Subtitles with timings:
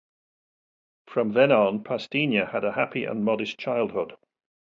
[1.05, 4.15] From then on, Pastinha had a happy and modest childhood.